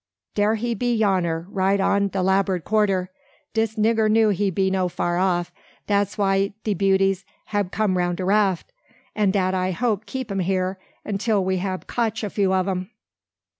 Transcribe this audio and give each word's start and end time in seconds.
dar 0.33 0.55
he 0.55 0.73
be 0.73 0.97
yonner, 0.97 1.45
right 1.49 1.79
on 1.79 2.07
de 2.07 2.23
la'bord 2.23 2.63
quarter. 2.63 3.11
Dis 3.53 3.75
nigger 3.75 4.09
knew 4.09 4.29
he 4.29 4.49
no 4.71 4.89
far 4.89 5.19
off. 5.19 5.51
Da's 5.85 6.17
why 6.17 6.53
de 6.63 6.73
beauties 6.73 7.23
hab 7.53 7.71
come 7.71 7.95
roun 7.99 8.15
de 8.15 8.25
raff; 8.25 8.65
an 9.13 9.29
dat 9.29 9.53
I 9.53 9.69
hope 9.69 10.07
keep 10.07 10.31
um 10.31 10.39
hyar 10.39 10.79
till 11.19 11.45
we 11.45 11.57
hab 11.57 11.85
cotch 11.85 12.23
a 12.23 12.31
few 12.31 12.51
ob 12.51 12.65
dem!" 12.65 12.89